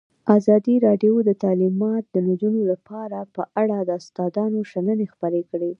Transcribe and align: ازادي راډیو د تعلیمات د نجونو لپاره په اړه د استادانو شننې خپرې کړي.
ازادي 0.37 0.75
راډیو 0.87 1.13
د 1.29 1.31
تعلیمات 1.43 2.03
د 2.11 2.15
نجونو 2.29 2.61
لپاره 2.71 3.19
په 3.35 3.43
اړه 3.61 3.77
د 3.81 3.89
استادانو 4.01 4.59
شننې 4.71 5.05
خپرې 5.13 5.41
کړي. 5.49 5.69